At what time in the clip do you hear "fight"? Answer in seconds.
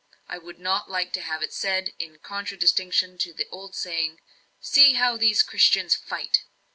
5.93-6.39